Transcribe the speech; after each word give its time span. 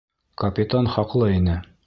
Капитан 0.43 0.89
хаҡлы 0.95 1.31
ине. 1.37 1.61